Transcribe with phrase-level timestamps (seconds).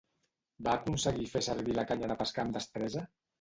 [0.67, 3.07] Va aconseguir fer servir la canya de pescar amb destresa?